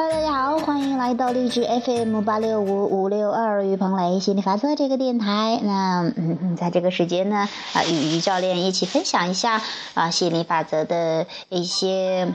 [0.00, 5.60] 哈喽大家好，欢迎来到励志 FM 八六五五六二于鹏雷心理法则这个电台。
[5.62, 9.60] 那嗯，在这个时间呢，啊，与于教练一起分享一下
[9.92, 12.32] 啊心理法则的一些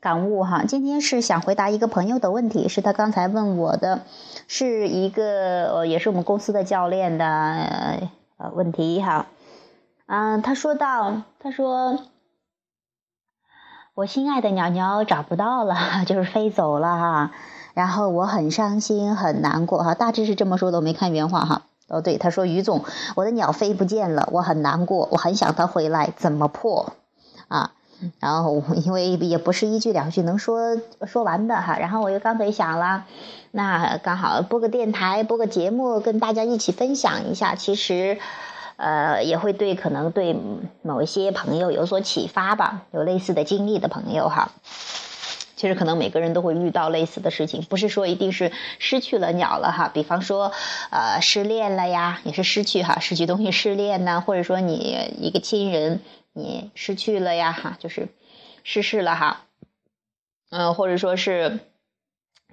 [0.00, 0.64] 感悟哈。
[0.66, 4.00] 今天是想回答一个朋友的问题，是他刚才问我的，
[4.48, 8.08] 是一个呃，也是我们公司的教练的
[8.38, 9.26] 呃问题哈。
[10.06, 12.00] 嗯，他说到，他说。
[13.94, 15.76] 我心爱的鸟鸟找不到了，
[16.08, 17.30] 就是飞走了哈，
[17.74, 21.62] 然后我很伤心很难过哈，大致是这么说的，我没看原话哈。
[21.88, 26.94] 哦，对，他说于总，我的鸟飞不见了，我很难过，我很想它回来，怎么破
[27.48, 27.72] 啊？
[28.18, 33.04] 然后因为也不是一句两句能说说完的哈，然后我又刚才想了，
[33.50, 38.16] 那刚好播个电台，播个节目，跟大家一起分享一下，其实。
[38.82, 40.34] 呃，也会对可能对
[40.82, 44.50] 某一些朋友有所启发吧，有类似的经历的朋友哈。
[45.54, 49.88] 其实可能每个人都会遇到类似的事情，不是说一定是失去了鸟了哈。
[49.88, 50.50] 比方说，
[50.90, 56.00] 呃，失恋了呀，也是失去哈，失去东西失恋呢，或者说你一个亲人
[56.32, 58.08] 你失去了呀哈，就是
[58.64, 59.42] 逝世了哈。
[60.50, 61.60] 嗯，或者说是。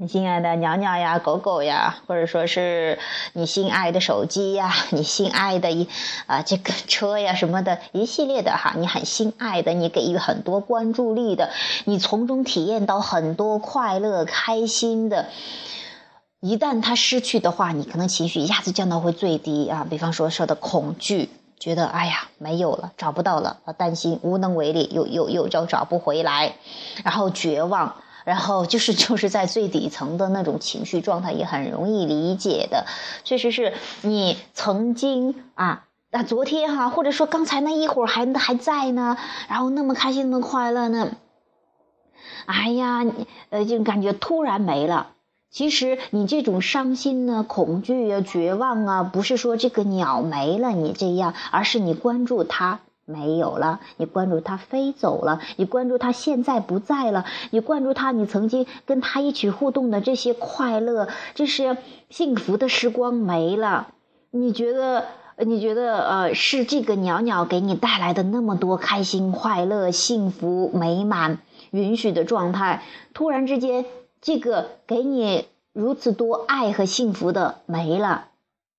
[0.02, 2.97] 你心爱的鸟鸟呀，狗狗呀，或者说是
[3.33, 5.89] 你心爱的手机呀， 你心爱的一
[6.25, 11.50] 啊这个车呀什么的一系列的哈，你很心爱的，你给予很多关注力的，
[11.83, 15.25] 你从中体验到很多快乐、开心的。
[16.39, 19.86] 一旦它失去的话，你可能情绪一下子降到会最低啊。
[19.89, 26.53] 比方说，说的恐惧，觉得哎呀没有了，找不到了，担心无能为力，又又又就找不回来，
[27.03, 27.95] 然后绝望。
[28.25, 32.85] 然后就是 就是在最底层的那种情绪状态，也很容易理解的。
[33.23, 41.11] 确实是你曾经啊，那昨天哈，或者说刚才那一会儿还还在呢，然后那么开心那么快乐呢，
[42.45, 43.05] 哎呀，
[43.49, 45.11] 呃，就感觉突然没了。
[45.52, 52.81] 其实你这种伤心呢、恐惧啊、绝望啊，不是说这个鸟没了你这样，而是你关注它。
[53.09, 61.77] 没有了，你关注它飞走了，你关注它现在不在了，你关注它，你曾经跟它一起互动的这些快乐，这些
[62.11, 63.87] 幸福的时光没了。
[64.30, 65.05] 你觉得？
[65.45, 66.05] 你觉得？
[66.05, 71.39] 呃，是这个鸟鸟给你带来的那么多开心、快乐、幸福、美满、
[71.71, 72.83] 允许的状态，
[73.14, 73.86] 突然之间，
[74.21, 78.26] 这个给你如此多爱和幸福的没了。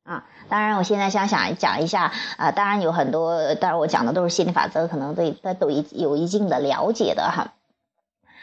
[0.04, 7.54] 啊，当然，我现在想想讲一下啊，当然有很多，当然我讲的都是心理法则，可能对他都一有一定的了解的哈。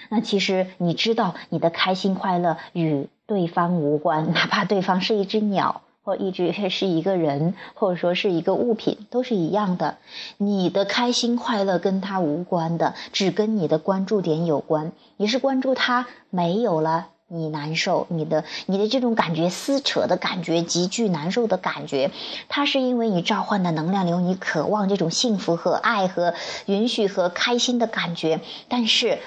[0.09, 9.97] 那其实你知道，你的开心快乐与对方无关，哪怕对方是一只鸟，或一直是一个人，或者说是一个物品，都是一样的。
[10.37, 14.93] 你的开心快乐跟他无关的，只跟你的关注点有关。
[15.17, 17.09] 你是关注他没有了。
[17.29, 22.09] 你难受，你的你的这种感觉撕扯的感觉，极具难受的感觉，
[22.47, 26.33] 它是因为你召唤的能量流，你渴望这种幸福和爱和
[26.67, 28.39] 允许和开心的感觉，
[28.69, 29.19] 但是，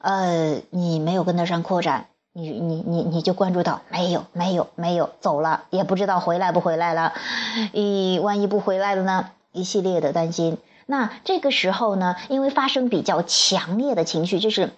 [0.00, 7.14] 呃，你没有跟得上扩展，你你你你就关注到没有没有没有走了，也不知道回来不回来了，
[7.72, 9.30] 一万一不回来了呢？
[9.52, 10.58] 一系列的担心。
[10.84, 14.70] 那这个时候呢，因为发生比较强烈的情绪，就是。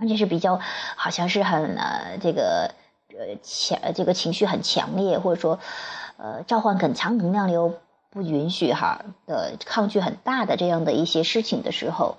[0.00, 0.58] 而且是比较，
[0.96, 2.74] 好像是很呃这个
[3.10, 5.58] 呃强这个情绪很强烈，或者说
[6.16, 7.74] 呃召唤很强能量流
[8.10, 12.16] 不允许哈的抗拒很大的这样的一些事情的时候，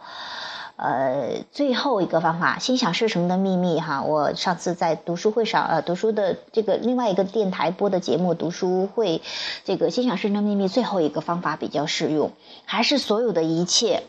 [0.75, 9.22] 呃最后一个方法心想事成的秘密哈，我上次在读书会上呃读书的这个另外一个电台播的节目读书会，
[9.66, 12.31] 这个心想事成的秘密最后一个方法比较适用，
[12.66, 14.03] 还是所有的一切。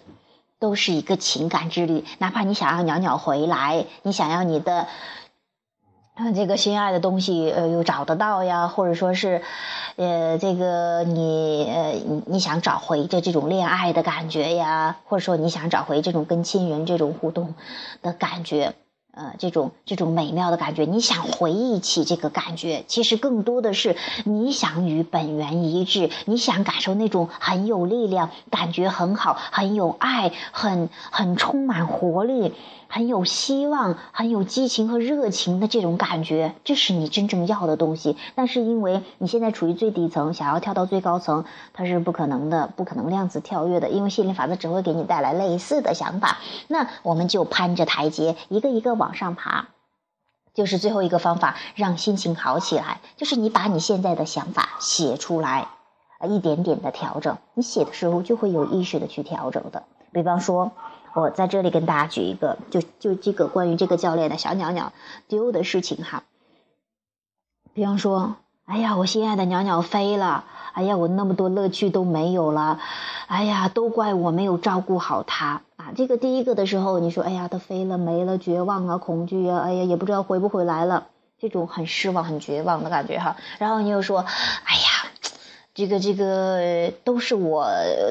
[0.63, 4.87] 都是一个情感之旅，哪怕你想要鸟鸟回来，你想要你的，
[6.37, 9.43] 这个心爱的东西呃又找得到呀，或者说是，
[9.97, 17.57] 呃这个你呃你你想找回这这种恋爱的感觉呀，或者说你想找回这种跟亲人这种互动
[18.01, 18.75] 的感觉。
[19.15, 23.95] 呃，这种这种美妙的感觉，你想回忆起这个感觉，其实更多的是
[24.25, 32.55] 你想与本源一致，你想感受那种很有力量、感觉很好、很有爱、很很充满活力。
[32.95, 38.19] 很有希望、很有激情和热情的这种感觉，这是你真正要的东西。
[38.35, 43.89] 但是因为你现在处于最底层，想要跳到最高层，它是不可能的，不可能量子跳跃的。
[43.89, 46.37] 因为心理法则只会给你带来类似的想法。
[46.69, 49.67] 那我们就攀着台阶，一个一个往上爬。
[50.55, 55.69] 就是最后一个方法，让心情好起来，就是你把你现在的想法写出来，
[56.29, 57.37] 一点点的调整。
[57.55, 59.83] 你写的时候就会有意识的去调整的。
[60.13, 60.73] 比方说。
[61.15, 64.95] 我在这里跟大家举一个，就就这个关于这个教练的小鸟鸟
[65.29, 66.23] 丢的事情哈。
[67.75, 72.81] 比方说，哎呀，我心爱的鸟鸟飞了，哎呀，我那么多乐趣都没有了，
[73.27, 75.93] 哎呀，都怪我没有照顾好它啊。
[75.97, 81.09] 这个第一个的时候，你说，哎呀，它飞了没了，绝望啊，恐惧啊，哎呀，也不知道回不回来了，
[81.39, 83.37] 这种很失望、很绝望的感觉哈。
[83.59, 84.83] 然后你又说，哎呀。
[85.75, 87.67] 这个这个都是我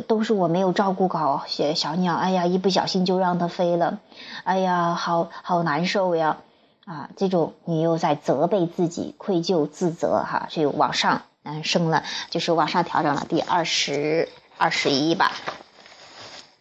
[0.08, 4.00] 都是我没有照顾好小小鸟，哎呀，一不小心就让它飞了，
[4.46, 6.38] 哎呀，好好难受呀，
[6.86, 12.02] 啊，这种你又在责备自己，愧疚自责哈，就往上嗯升了，
[12.32, 14.28] 就是往上调整了第二十
[14.58, 15.32] 二十一吧，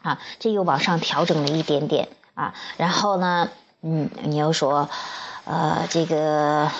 [0.03, 3.51] 啊，这又往上调整了一点点啊，然后呢，
[3.83, 4.89] 嗯，你又说，
[5.45, 6.71] 呃，这个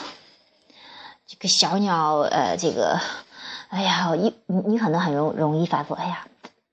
[1.27, 3.01] 这个小鸟，呃，这个。
[3.69, 5.95] 哎呀，一你你可能很容容易反复。
[5.95, 6.27] 哎呀，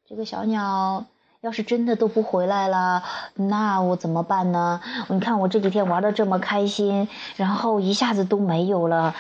[0.10, 1.06] 这个小鸟
[1.42, 3.04] 要是真的都不回来了，
[3.36, 4.82] 那我怎么办呢？
[5.10, 9.14] 你看我这几天玩的这么开心，然后一下子都没有了，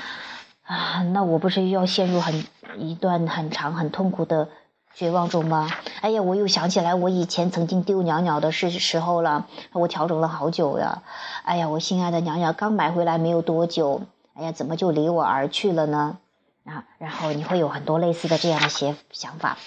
[0.63, 2.43] 啊，那我不是又要陷入很
[2.77, 4.49] 一段很长很痛苦的
[4.97, 5.69] 绝望中吗？
[6.01, 11.03] 哎呀，我又想起来我以前曾经丢鸟鸟的时时候了，我调整了好久呀。
[11.43, 14.01] 哎呀，我心爱的鸟鸟刚买回来没有多久，
[14.33, 16.17] 哎呀，怎么就离我而去了呢？
[16.65, 19.59] 啊，然后你会有很多类似的这样的些想法，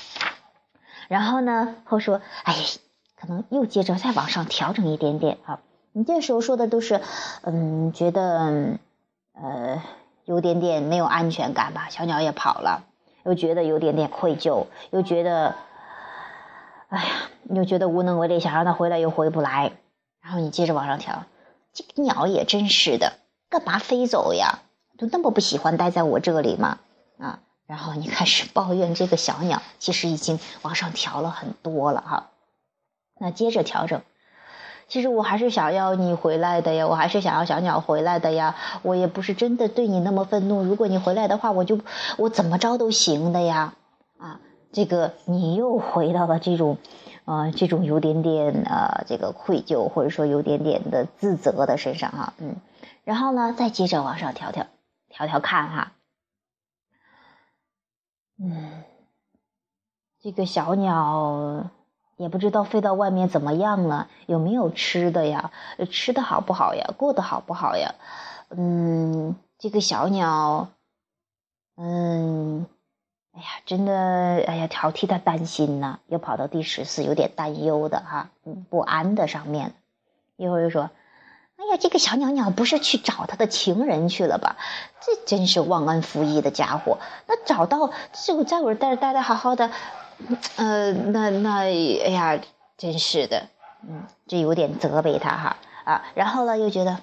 [1.07, 2.57] 然后呢，后说，哎，
[3.17, 5.61] 可能又接着再往上调整一点点啊。
[5.93, 7.01] 你这时候说的都是，
[7.43, 8.79] 嗯，觉得
[9.41, 9.81] 呃
[10.25, 12.83] 有点点没有安全感吧，小鸟也跑了，
[13.25, 15.55] 又觉得有点点愧疚，又觉得，
[16.89, 17.11] 哎呀，
[17.51, 19.73] 又觉得无能为力，想让它回来又回不来，
[20.23, 21.25] 然后你接着往上调，
[21.73, 23.15] 这个鸟也真是的，
[23.49, 24.61] 干嘛飞走呀？
[24.99, 26.79] 都那么不喜欢待在我这里吗？
[27.19, 32.31] 啊，然后你开始抱怨这个小鸟，其实已经往上调了很多了哈。
[33.19, 34.03] 那接着调整，
[34.91, 38.57] 其实我还是想要你回来的呀，我还是想要小鸟回来的呀。
[38.83, 41.79] 我也不是真的对你那么愤怒，如果你回来的话，我就
[42.19, 43.75] 我怎么着都行的呀。
[44.19, 44.41] 啊，
[44.73, 46.77] 这个你又回到了这种，
[47.25, 52.57] 啊，这种有点点啊，这个愧疚或者说有点点的自责的身上哈，嗯，
[53.05, 54.67] 然后呢，再接着往上调调，
[55.09, 55.93] 调调看哈。
[58.43, 58.83] 嗯，
[60.21, 61.71] 这个小鸟
[62.21, 65.53] 也不知道飞到外面怎么样了，有没有吃的呀？
[65.91, 66.91] 吃的好不好呀？
[66.99, 67.95] 过得好不好呀？
[68.51, 70.69] 嗯，这个小鸟，
[71.79, 72.67] 嗯，
[73.33, 79.73] 哎呀，真的，哎呀，好替他担心呐，又跑到第十四，有点担忧的哈，嗯，不安的上面，
[80.37, 80.91] 一会儿又说。
[81.57, 84.57] 哎呀，这个小鸟鸟不是去找他的情人去了吧？
[85.01, 86.99] 这真是忘恩负义的家伙！
[87.27, 89.71] 那找到就在我这待待的好好的，
[90.57, 92.41] 呃，那那哎呀，
[92.77, 93.49] 真是的，
[93.89, 96.05] 嗯，这有点责备他哈啊。
[96.15, 96.99] 然后呢，又觉得，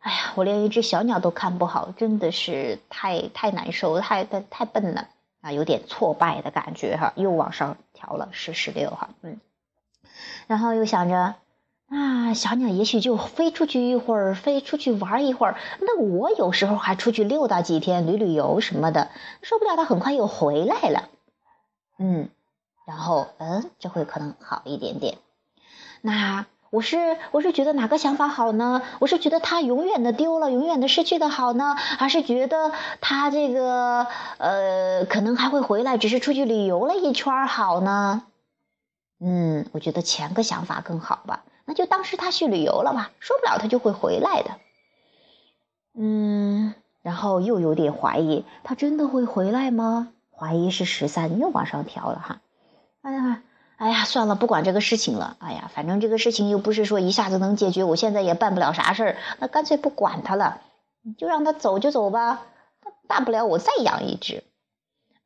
[0.00, 5.08] 哎呀，我连一只小鸟都看不好，真的是太太难受，太太太笨了
[5.40, 7.12] 啊，有点挫败的感觉哈。
[7.16, 9.40] 又往上调了是十六哈，嗯，
[10.46, 11.34] 然后又想着。
[11.88, 15.56] 啊小鸟也许就飞出去一会儿，飞出去玩一会儿。
[15.78, 19.08] 那我有时候还出去溜达几天，旅旅游什么的，
[19.40, 21.08] 受不了它很快又回来了。
[21.98, 22.28] 嗯，
[22.86, 25.18] 然后嗯，这会可能好一点点。
[26.02, 28.82] 那我是我是觉得哪个想法好呢？
[28.98, 34.06] 我是觉得他永远的丢了，永远的失去的好呢，还是觉得他这个
[34.38, 38.24] 呃可能还会回来，只是出去旅游了一圈好呢？
[39.18, 41.44] 嗯，我觉得前个想法更好吧。
[41.64, 44.50] 那就当是他去旅游了吧，说不了他就会回来的。
[45.98, 50.12] 嗯，然后又有点怀疑，他真的会回来吗？
[50.38, 52.40] 怀疑是十三，又往上调了哈。
[53.02, 53.42] 哎呀，
[53.76, 55.36] 哎呀，算了，不管这个事情了。
[55.40, 60.60] 哎呀，反正这个事情又不是说一下子能解决，我现在也办不了啥事儿，那干脆不管他了，
[61.16, 62.42] 就让他走就走吧。
[63.08, 64.44] 大不了我再养一只。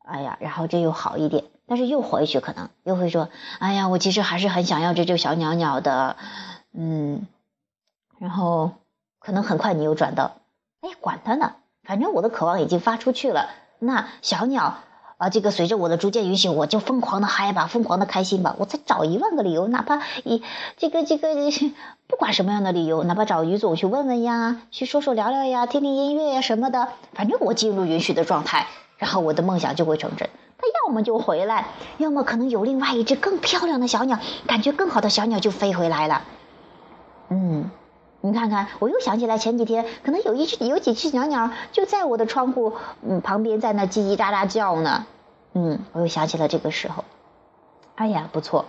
[0.05, 1.45] 哎呀，然后这又好一点。
[1.67, 3.29] 但是又回去可能又会说，
[3.61, 6.17] 哎呀，我其实还是很想要这只小鸟鸟的，
[6.73, 7.29] 嗯，
[8.19, 8.73] 然后
[9.21, 10.33] 可能很快你又转到，
[10.81, 14.79] 哎，管他呢，反正我的渴望已经发出去了，那小鸟
[15.20, 20.42] 啊，这个随着我的逐渐允许，我就疯狂的嗨吧，疯狂的开心吧，我再找一万个理由，哪怕一
[20.78, 21.28] 这个这个
[22.06, 30.26] 不管什么样的理由，哪怕找于总去问问呀，去说说聊聊呀，听听音乐呀什么的，反正我进入允许的状态，然后我的梦想就会成真。
[30.56, 31.66] 它要么就回来，
[31.98, 36.22] 要么可能有另外一只更漂亮的小鸟，感觉更好的小鸟就飞回来了。
[37.28, 37.70] 嗯，
[38.22, 45.06] 你看看，我又想起来前几天，可能有一只、有几只小鸟就在我的窗户嗯旁边，在那叽叽喳喳叫呢。
[45.54, 47.04] 嗯，我又想起了这个时候。
[47.94, 48.66] 哎呀，不错。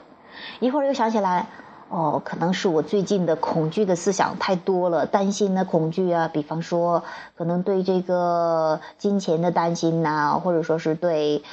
[0.60, 1.48] 一会儿又想起来，
[1.90, 7.04] 哦，可能是我最近的恐惧的思想太多了，担心的恐惧啊，比方说
[7.36, 11.44] 可能对这个金钱的担心呐，或者说是对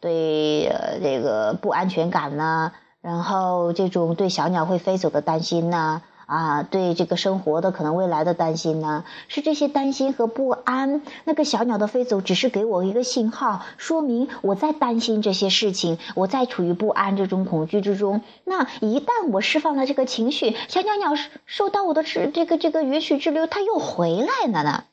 [0.00, 6.02] 对呃这个不安全感呐，然后这种对小鸟会飞走的担心呐。
[6.26, 11.02] 啊对这个生活的可能未来的担心呢，是这些担心和不安。
[11.24, 18.22] 那个小鸟的飞走，只是给我一个信号，说明我在担心这些事情，我在处于不安这种恐惧之中。
[18.44, 21.14] 那一旦我释放了这个情绪，小鸟鸟
[21.46, 24.84] 受到我的这这个这个允许滞留，它又回来了呢。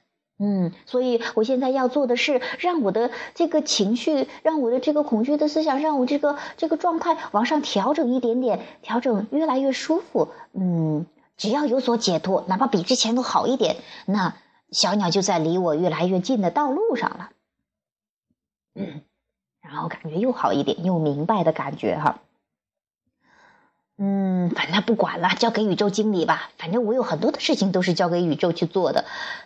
[0.43, 10.29] 嗯，所以我现在要做的是，让我的这个情绪，让我的这个恐惧的思想，让我这个这个状态往上调整一点点，调整越来越舒服。
[10.53, 11.05] 嗯。
[11.41, 14.35] 只要有所解脱，哪怕比之前都好一点，那
[14.69, 17.31] 小鸟就在离我越来越近的道路上了。
[19.59, 22.19] 然后感觉又好一点，又明白的感觉哈。
[23.97, 26.51] 嗯，反正不管了，交给宇宙经理吧。
[26.59, 29.05] 反正我有很多的事情都是交给宇宙去做的。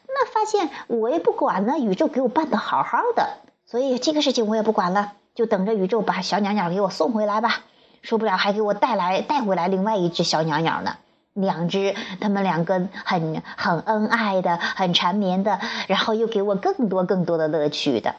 [0.09, 7.63] 那发现我也不管了，宇宙给我办的好好的，所以这个事情我也不管了，就等着宇宙把小鸟鸟给我送回来吧。
[8.01, 10.97] 说不了，还给我带来带回来另外一只小鸟鸟呢。
[11.35, 18.15] 两只，他们两个很很恩爱的，很缠绵的，然后又给我更多更多的乐趣的。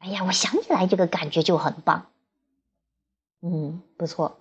[0.00, 2.06] 哎呀，我想起来这个感觉就很棒。
[3.40, 4.38] 嗯，不错。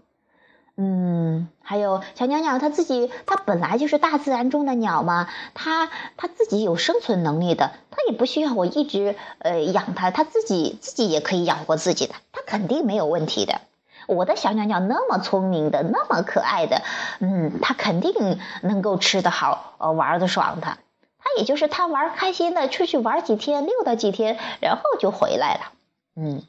[0.75, 13.62] 嗯，还有小鸟鸟，它自己，它本来就是大自然中的鸟嘛，它它自己有生存能力的，它也不需要我一直呃养它，它自己自己也可以养活自己的，它肯定没有问题的。
[14.07, 16.81] 我的小鸟鸟那么聪明的，那么可爱的，
[17.19, 20.77] 嗯，它肯定能够吃得好，呃，玩的爽的。
[21.19, 25.71] 它也就是它玩开心的，出去玩几天，溜达几天，然后就回来了。
[26.15, 26.41] 嗯，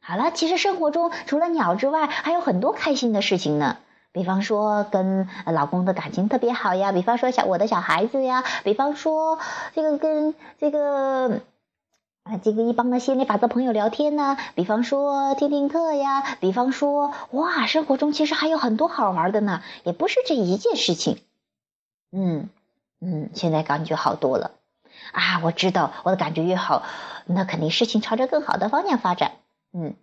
[0.00, 3.76] 好了，其实生活中除了鸟之外，还有很多开心的事情呢。
[4.12, 9.38] 比方说跟老公的感情特别好呀，比方说小我的小孩子呀，比方说
[9.74, 11.40] 这个跟这个。
[12.24, 21.18] 啊，这个一帮的心理法则朋友聊天呢，比方说听听课呀，比方说哇，生活中其实还有很多好玩的呢，也不是这一件事情。
[22.10, 22.48] 嗯
[23.02, 24.52] 嗯，现在感觉好多了
[25.12, 25.42] 啊！
[25.44, 26.82] 我知道我的感觉越好，
[27.26, 29.32] 那肯定事情朝着更好的方向发展。
[29.74, 29.94] 嗯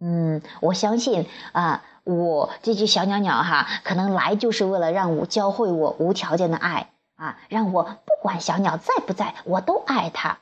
[0.00, 10.38] 嗯，我相信啊，我这只小鸟鸟哈，可能来就是为了让我教会我无条件的爱啊，让我不管小鸟在不在，我都爱它。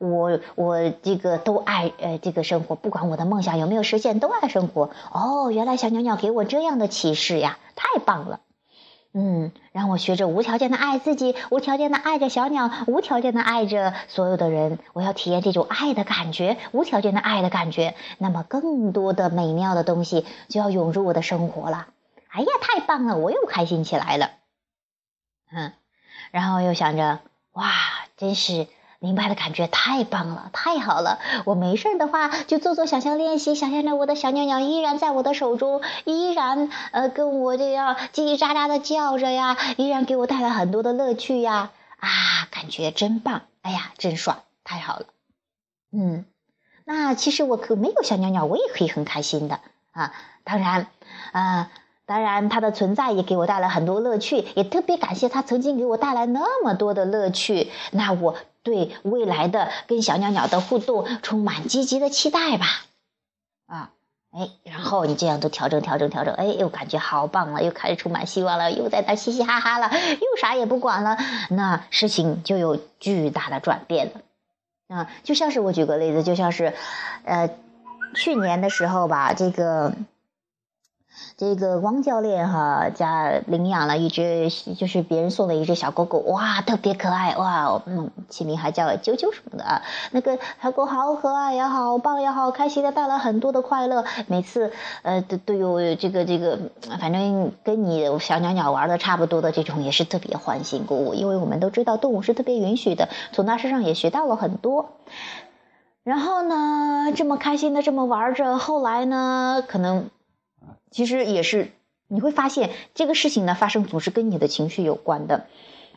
[0.00, 4.88] 我我这个都爱，呃，这个生活，不管我的梦想有没有实现，都爱生活。
[5.12, 8.40] 哦，原来小鸟鸟给我这样的启示呀，太棒了。
[9.12, 14.78] 嗯，让我学着无条件的爱自己，无条件的爱着小鸟，无条件的爱着所有的人。
[14.94, 17.94] 我要体验这种爱的感觉，无条件的爱的感觉。
[18.16, 21.88] 那么，更多的美妙的东西就要涌入我的生活了。
[22.30, 24.30] 哎呀，太棒了，我又开心起来了。
[25.52, 25.72] 嗯，
[26.30, 27.18] 然后又想着，
[27.52, 27.70] 哇，
[28.16, 28.66] 真是。
[29.02, 31.18] 明白的感觉太棒了，太好了！
[31.46, 41.70] 我没事儿的话就做做想象练习，想象着我的小鸟鸟依然在我的手中，依然呃跟我这样叽叽喳喳的叫着呀，依然给我带来很多的乐趣呀！
[41.98, 42.08] 啊，
[42.50, 43.42] 感觉真棒！
[43.62, 45.06] 哎呀，真爽，太好了！
[45.92, 46.26] 嗯，
[46.84, 49.60] 那其实我可没有小鸟鸟，我也可以很开心的
[49.92, 50.12] 啊！
[50.44, 50.88] 当然，
[51.32, 51.70] 啊。
[52.06, 57.70] 当然，它的存在也给我带来很多乐趣，也特别感谢它曾经给我带来那么多的乐趣。
[57.92, 62.66] 那我对未来的跟小鸟鸟的互动充满积极的期待吧。
[63.66, 63.90] 啊，
[64.30, 71.16] 哎，然后你这样都调整调整调整，哎，又感觉好棒了，又开始充满希望了，又在那嘻嘻哈哈了，又啥也不管了，
[71.50, 74.96] 那事情就有巨大的转变了。
[74.96, 76.74] 啊，就像是我举个例子，就像是，
[77.24, 77.50] 呃，
[78.14, 79.92] 去年的时候吧，这个。
[81.36, 84.48] 这个汪教练哈家领养了一只，
[84.78, 89.82] 就是别人送的一只小狗狗，哇，特别可爱，哇，嗯，起名还叫啾啾什么的啊。
[90.12, 94.04] 那个小狗好可爱也，好棒也，好开心的，带来很多的快乐。
[94.28, 96.58] 每次呃都都有这个这个，
[97.00, 101.14] 反正跟你小鸟鸟玩的差不多的这种，也是特别欢欣鼓舞。
[101.14, 104.90] 因为我们都知道动物是特别允许的，从它身上也学到了很多。
[106.04, 110.08] 然后呢，这么开心的这么玩着，后来呢，可能。
[110.90, 111.70] 其实也是，
[112.08, 115.46] 你会发现这个事情呢发生总是跟你的情绪有关的。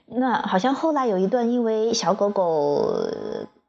[0.06, 3.08] 那好像后来有一段，因为小狗狗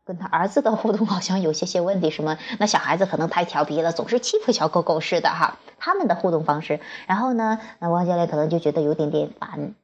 [0.05, 5.59] 跟他儿子的互动好像有些些问题，什么那小孩子可能太调皮了，总是欺负小狗狗似的哈。
[5.79, 9.75] 他们的互动方式，然后呢，那汪教练可能就觉得有点点烦，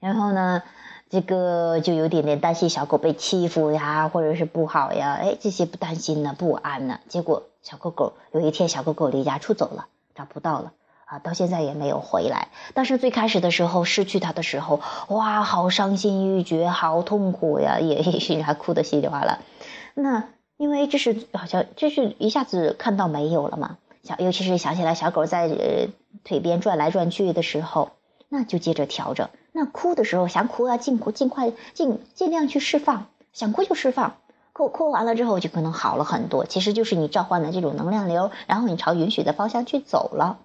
[0.00, 0.62] 然后呢，
[1.10, 7.00] 这个就有点点担心小狗被欺负呀，或者是不好呀，哎，这些不担心呢，不安呢。
[7.08, 9.86] 结果小狗狗有一天，小狗狗离家出走了。
[10.14, 10.72] 找不到了
[11.04, 12.48] 啊，到现在也没有回来。
[12.74, 19.40] 但是最开始的时候失去他的时候，哇，好伤心欲绝，好痛苦呀，也也还哭得稀里哗啦。
[19.94, 25.88] 那因为这是好像这是一下子看到没有了嘛，小尤其是想起来小狗在呃
[26.24, 27.90] 腿边转来转去的时候，
[28.28, 29.28] 那就接着调整。
[29.52, 34.14] 那哭的时候想哭啊，尽哭尽快尽尽量去释放，想哭就释放。
[34.52, 40.38] 哭哭完了之后就可能好了很多，其实就是你召唤的这种能量流，然后你朝允许的方向去走了。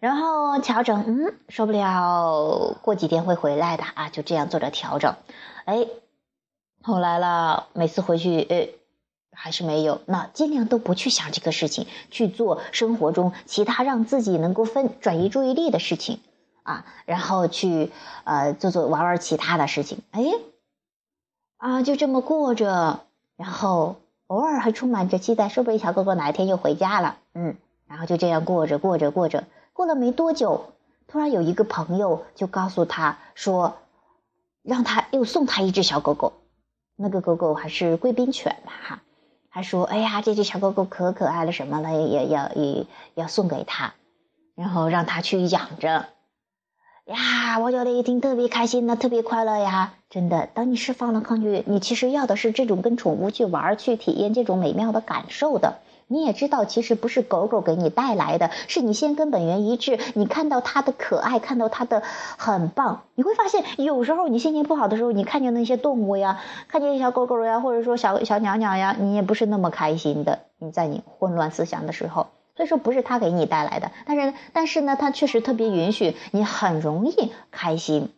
[0.00, 5.16] 然后调整，嗯，受不了，过几天会回来的啊，就这样做着调整。
[5.64, 5.88] 哎，
[6.82, 8.68] 后来了，每次回去，哎，
[9.32, 16.20] 还是没有，那尽量都不去想这个事情，去做生活中其他让自己能够分转移注意力的事情
[16.62, 17.90] 啊，然后去
[18.22, 20.02] 呃做做玩玩其他的事情。
[20.12, 20.22] 哎，
[21.56, 23.00] 啊，就这么过着，
[23.38, 29.44] 然后偶尔还充满着期待，说不定小狗狗哪一天又回家了，嗯，然后就这样过着过着过着。
[29.72, 30.72] 过了没多久，
[31.06, 33.76] 突然有一个朋友就告诉他说，
[34.64, 36.32] 让他又送他一只小狗狗。
[36.96, 39.02] 那个狗狗还是贵宾犬吧，哈。
[39.50, 43.94] 还说，哎呀，这只小狗狗可可爱了，什么了，也要也要送给他，
[44.56, 46.06] 然后让他去养着。
[47.08, 49.94] 呀，我觉得一听特别开心呢，特别快乐呀！
[50.10, 55.78] 真的，当你释放了抗拒，你其实要的是这种跟宠物去玩，去体验这种美妙的感受的。
[56.06, 59.98] 你也知道，其实不是狗狗给你带来的，是你先跟本源一致。
[60.12, 62.02] 你看到它的可爱，看到它的
[62.36, 70.40] 很棒，你会发现，有时候你心情不好的时候，你看见那些动物呀，看见小狗狗呀，或者说小小鸟鸟呀，你也不是那么开心的。
[70.58, 72.26] 你在你混乱思想的时候，
[72.58, 78.12] 所以说不是他给你带来的，但是但是呢，他确实特别允许你很容易开心。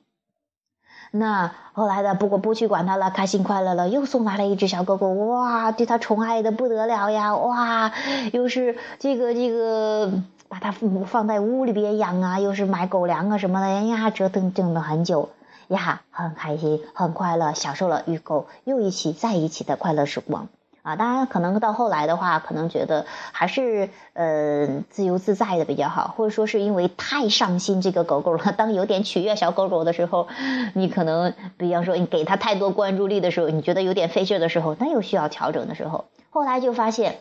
[1.10, 7.92] 那后来的，不过不去管它了，开心快乐了，又送来了一只小狗狗，哇，对它宠爱的不得了呀，哇，
[8.32, 10.10] 又是这个这个
[10.48, 10.72] 把它
[11.04, 15.28] 放在屋里边养啊，又是买狗粮啊什么的，哎呀，折腾整了很久
[15.68, 20.48] 呀，很开心，很快乐，享受了与狗又一起在一起的快乐时光。
[20.90, 28.52] 啊，当然，可能到后来的话，可能觉得还是呃自由自在的比较好，或者说是因为太上心这个狗狗了。
[28.52, 30.26] 当有点取悦小狗狗的时候，
[30.74, 36.06] 你可能，比方说你给它太多关注力的时候，你觉得有点费劲的时候，那又需要调整的时候。
[36.30, 37.18] 后来就发现，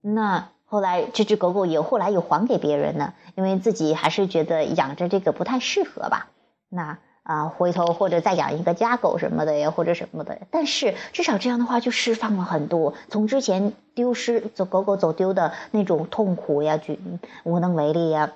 [0.00, 6.28] 那后来这只狗狗也后来又还给别人了，因为自己还是觉得养着这个不太适合吧。
[6.70, 6.98] 那。
[7.26, 10.38] 啊，回头或者再养一个家狗什么的呀，或者什么的。
[10.52, 16.94] 但是至少这样的话就释放了很多，从之前丢失走狗狗走丢的那种痛苦呀，就
[17.42, 18.34] 无能为力呀，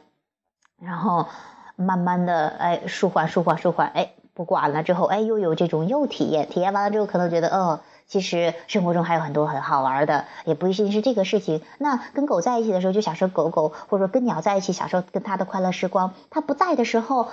[0.82, 1.28] 然后
[1.76, 11.62] 慢慢的哎舒缓舒缓舒缓，哎不管了之后，哎又有这种又体验，体验完了之后可能觉得哦，其实生活中还有很多很好玩的，也不一定是这个事情。
[11.78, 16.12] 那跟狗在一起的时候就享受狗狗，或者说跟鸟在一起享受跟它的快乐时光。
[16.28, 17.28] 它不在的时候。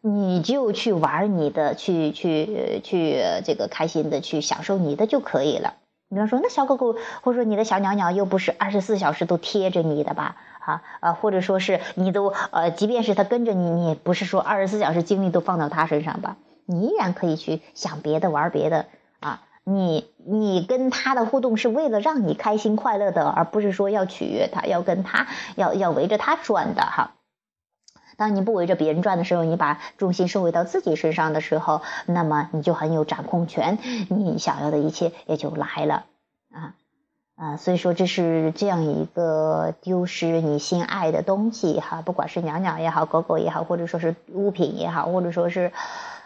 [0.00, 5.74] 你就去玩你的，去去去这个开心的去享受你的就可以了。
[6.08, 10.36] 比方说，那小狗狗或者说你的小鸟鸟又不是二十四小时都贴着你的吧？
[10.60, 16.36] 啊啊，或者说是你都呃，即便是它跟着你，你也不是说二十四小时精力都放到它身上吧？
[16.64, 18.86] 你依然可以去想别的，玩别的
[19.20, 19.42] 啊。
[19.64, 27.12] 你你跟它的互动是为了让你开心快乐的，而不是说要取悦它，要跟它要要围着它转的哈。
[28.18, 33.78] 当你不围着别人转的时候，你把重心收回到自己身上的时候，那么你就很有掌控权，
[34.10, 36.04] 你想要的一切也就来了
[36.52, 36.74] 啊
[37.36, 37.56] 啊！
[37.56, 45.70] 所以说这是这样一个丢失你心爱的东西哈，不管是鸟鸟也好，狗狗也好，或者说是物品也好，或者说是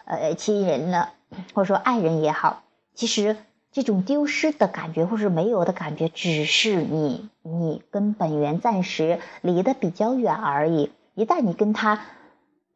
[0.05, 1.09] 呃亲人呢，
[1.53, 2.63] 或者说爱人也好，
[2.95, 3.37] 其实
[3.71, 10.89] 这种丢失的感觉或是没有的感觉，只是你你跟本源暂时离得比较远而已。
[11.15, 11.99] 一旦你跟他，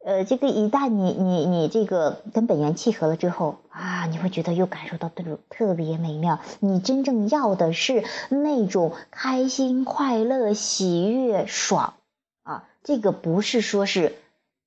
[0.04, 6.38] 呃，这个一旦你你你这个跟本源契合了之后啊，你会觉得又感受到那种特别美妙。
[6.60, 11.94] 你真正要的是那种开心、快乐、喜悦、爽
[12.44, 14.14] 啊，这个不是说是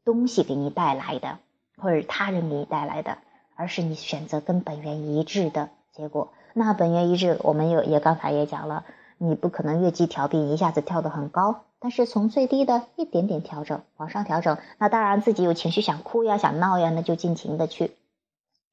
[0.04, 1.40] 东西给你带来的，
[1.78, 3.20] 或者他人给你带来的，
[3.56, 6.34] 而是你选择跟本源一致的结果。
[6.54, 8.84] 那本源一致，我们有也刚才也讲了，
[9.18, 11.62] 你不可能越级调频一下子跳得很高。
[11.84, 17.98] 但是从最低的一点点调整往上调整，那当然自己有情绪想哭呀、想闹呀，那就尽情的去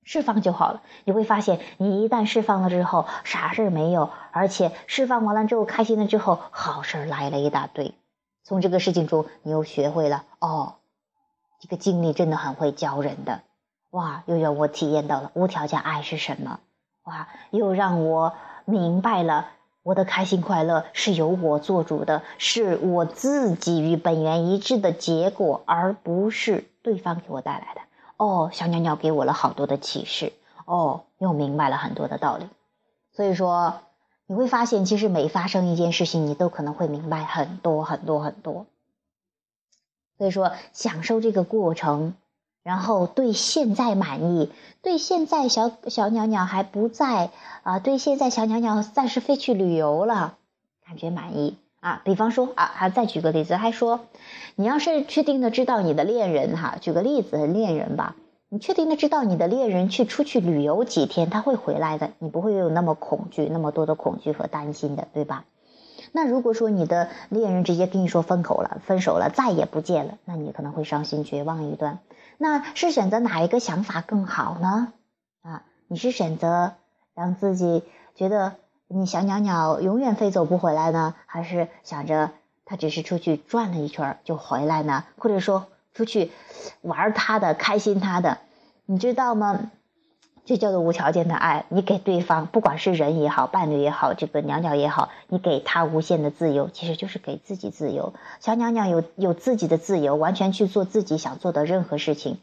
[0.04, 0.82] 释放就好了。
[1.04, 7.94] 你会发现，你一旦释放了之后，啥事儿没有，而且释放完了之后，开心了之后，好事儿来了一大堆。
[8.44, 10.74] 从这个事情中，你又学会了哦，
[11.60, 13.40] 这个经历真的很会教人的
[13.90, 14.22] 哇！
[14.26, 16.60] 又让我体验到了无条件爱是什么
[17.04, 17.28] 哇！
[17.50, 18.34] 又让我
[18.66, 19.48] 明白了。
[19.88, 27.80] 我的开心快乐是由我做主的，是我自己与本源一致的结果，而不是对方给我带来的。
[28.18, 30.34] 哦，小鸟鸟给我了好多的启示，
[30.66, 32.46] 哦，又明白了很多的道理。
[33.12, 33.80] 所以说，
[34.26, 38.66] 你会发现，其实每发生一件事情，你都可能会明白很多很多很多。
[40.18, 42.12] 所以说，享受这个过程，
[42.68, 44.52] 然后对现在满意，
[44.82, 47.30] 对现在小小鸟鸟还不在
[47.62, 50.36] 啊，对现在小鸟鸟暂时飞去旅游了，
[50.86, 52.02] 感觉满意啊。
[52.04, 54.00] 比方说啊，还再举个例子，还说，
[54.54, 58.16] 你要是确定的知道你的恋人哈，举个例子，恋人吧，
[58.50, 65.46] 你确定的知道你的恋人去出去旅游几天，他会回来的，你不会有那么恐惧，那么多的恐惧和担心的，对吧？
[66.12, 71.98] 那如果说你的恋人直接跟你说分口了，分手了，再也不见了，那你可能会伤心绝望一段。
[72.36, 74.92] 那是选择哪一个想法更好呢？
[75.42, 76.72] 啊，你是选择
[77.14, 77.82] 让自己
[78.14, 78.54] 觉得
[78.86, 82.30] 你小鸟鸟永远飞走不回来呢，还是想着
[82.64, 85.04] 他只是出去转了一圈就回来呢？
[85.18, 86.30] 或者说出去
[86.80, 88.38] 玩他的，开心他的，
[88.86, 89.70] 你知道吗？
[90.48, 98.14] 这叫做无条件的爱，你给对方，不管是人也好，伴侣也好，这个鸟鸟也好，你给他无限的自由，其实就是给自己自由。
[98.40, 102.38] 小鸟鸟有有自己的自由，完全去做自己想做的任何事情，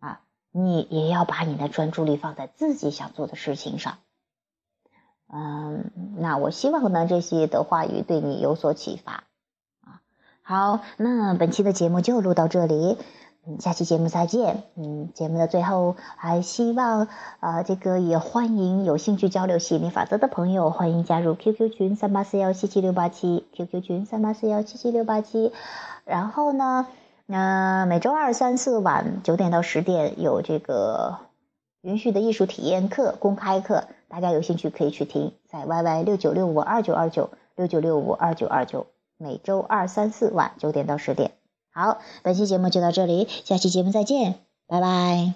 [0.00, 0.20] 啊，
[0.52, 3.96] 你也要把你的专注力放在自己想做的事情上。
[5.32, 9.24] 嗯，那我希望呢，这些的话语对你有所启发。
[9.80, 10.02] 啊，
[10.42, 12.98] 好，那本期的节目就录到这里。
[13.60, 14.64] 下期节目再见。
[14.74, 17.08] 嗯，节目的最后还希望
[17.40, 25.52] 啊，这个也欢迎有兴趣交流吸引力法则的朋友，欢迎加入 QQ 群三八四幺七七六八七，QQ 群三八四幺七七六八七。
[26.04, 26.86] 然后呢，
[27.24, 31.18] 那每周二、三、四晚九点到十点有这个
[31.82, 41.30] 允许的艺术体验课公开课，大家有兴趣可以去听，在 YY 六九六五二九二九六九六五二九二九，每周二、三、四晚九点到十点。
[41.76, 45.34] 好，本期节目就到这里，下期节目再见，拜拜。